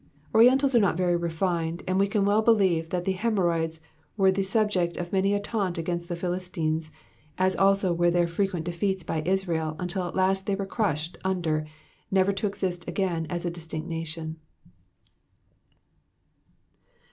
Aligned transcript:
Orientals 0.33 0.73
are 0.73 0.79
not 0.79 0.97
very 0.97 1.15
refined, 1.15 1.83
and 1.87 1.99
we 1.99 2.07
can 2.07 2.25
well 2.25 2.41
believe 2.41 2.89
that 2.89 3.05
the 3.05 3.11
hemorrhoids 3.11 3.81
were 4.17 4.31
the 4.31 4.41
subject 4.41 4.97
of 4.97 5.11
many 5.13 5.35
a 5.35 5.39
taunt 5.39 5.77
against 5.77 6.09
the 6.09 6.15
Philistines, 6.15 6.91
as 7.37 7.55
also 7.55 7.93
were 7.93 8.09
their 8.09 8.25
frequent 8.25 8.65
defeats 8.65 9.03
by 9.03 9.21
Israel 9.27 9.75
until 9.77 10.07
at 10.07 10.15
last 10.15 10.47
they 10.47 10.55
were 10.55 10.65
crushed 10.65 11.19
under, 11.23 11.67
never 12.09 12.33
to 12.33 12.47
exist 12.47 12.83
again 12.89 13.27
as 13.29 13.45
a 13.45 13.51
distinct 13.51 13.87
nation. 13.87 14.37